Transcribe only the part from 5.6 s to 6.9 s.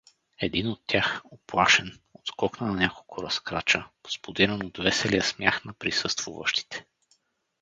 на присъствуващите.